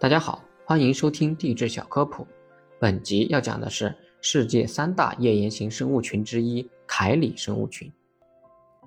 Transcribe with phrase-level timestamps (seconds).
[0.00, 2.24] 大家好，欢迎收听地质小科普。
[2.78, 7.92] 本集要讲的是世界三大页岩型生物群之一凯里生物群。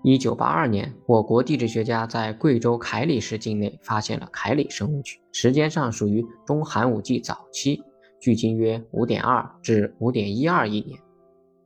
[0.03, 7.83] 一九八二年，我国地质学家在贵州凯里市境内发现了凯里生物群，时间上属于中寒武纪早期，
[8.21, 10.97] 距今约五点二至五点一二亿年。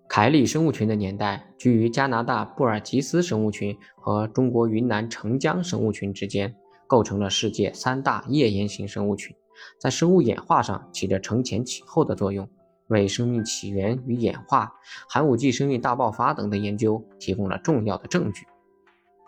[0.07, 6.51] 凯里生物群的年代居于加拿大布尔吉斯生物群和中国云南澄江生物群之间。
[6.87, 9.35] 构成了世界三大页岩型生物群，
[9.79, 12.47] 在生物演化上起着承前启后的作用，
[12.87, 14.71] 为生命起源与演化、
[15.09, 18.45] 寒武纪生命大爆发等的研究提供了重要的证据。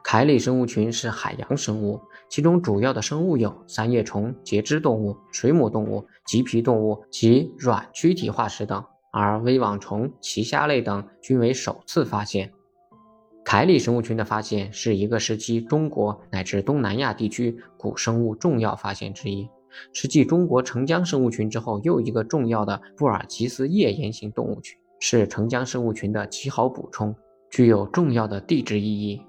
[0.03, 1.99] 凯里生物群是海洋生物，
[2.29, 12.53] 其中主要的生物有三叶虫、节肢动物、水母动物、棘皮动物及软躯体化石等，而微网虫、奇虾类等均为首次发现。
[13.49, 19.47] 凯里生物群的发现是一个时期中国乃至东南亚地区古生物重要发现之一，
[19.93, 27.15] 是继中国澄江生物群之后又一个重要的布尔吉斯页岩型动物群，是澄江生物群的极好补充，
[27.49, 29.21] 具有重要的地质意义。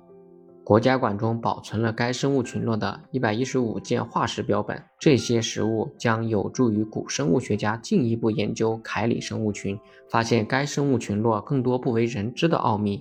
[0.64, 9.78] 国家馆中保存了该生物群落的一百一十五件化石标本，这些实物将有助于古生物学家进一步研究凯里生物群，
[10.10, 13.00] 发现该生物群落更多不为人知的奥秘。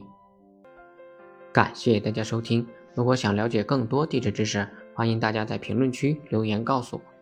[1.58, 2.64] 感谢大家收听。
[2.94, 7.17] 如果想了解更多地质知识，欢迎大家在评论区留言告诉我。